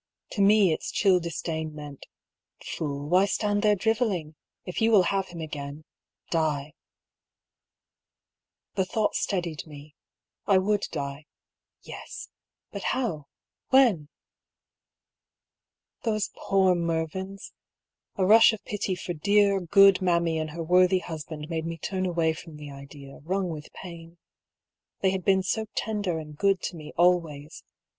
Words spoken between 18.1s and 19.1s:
A rush of pity